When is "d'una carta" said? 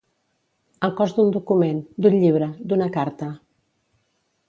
2.73-3.33